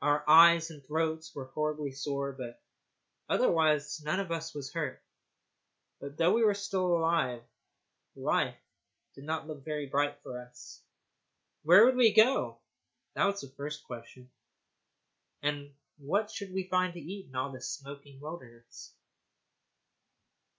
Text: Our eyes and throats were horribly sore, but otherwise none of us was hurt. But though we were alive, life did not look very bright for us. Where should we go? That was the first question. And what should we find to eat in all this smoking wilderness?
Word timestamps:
Our 0.00 0.24
eyes 0.26 0.70
and 0.70 0.82
throats 0.82 1.34
were 1.34 1.48
horribly 1.52 1.92
sore, 1.92 2.32
but 2.32 2.58
otherwise 3.28 4.00
none 4.02 4.18
of 4.18 4.32
us 4.32 4.54
was 4.54 4.72
hurt. 4.72 5.02
But 6.00 6.16
though 6.16 6.32
we 6.32 6.42
were 6.42 6.56
alive, 6.72 7.42
life 8.16 8.56
did 9.14 9.24
not 9.24 9.46
look 9.46 9.66
very 9.66 9.84
bright 9.84 10.22
for 10.22 10.40
us. 10.40 10.80
Where 11.64 11.86
should 11.86 11.96
we 11.96 12.14
go? 12.14 12.60
That 13.12 13.26
was 13.26 13.42
the 13.42 13.48
first 13.50 13.84
question. 13.84 14.30
And 15.42 15.74
what 15.98 16.30
should 16.30 16.54
we 16.54 16.66
find 16.70 16.94
to 16.94 17.00
eat 17.00 17.26
in 17.26 17.36
all 17.36 17.52
this 17.52 17.68
smoking 17.68 18.20
wilderness? 18.20 18.94